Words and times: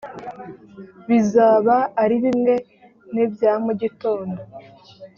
bizaba 1.07 1.75
ari 2.03 2.15
bimwe 2.23 2.53
n’ibya 3.13 3.53
mu 3.65 3.71
gitondo. 3.81 4.39